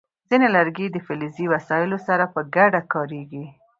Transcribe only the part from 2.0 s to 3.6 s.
سره په ګډه کارېږي.